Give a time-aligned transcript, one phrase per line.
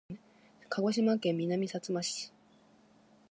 [0.71, 2.33] 鹿児島県南さつま市